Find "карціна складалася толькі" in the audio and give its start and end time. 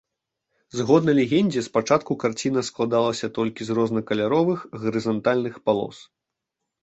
2.23-3.61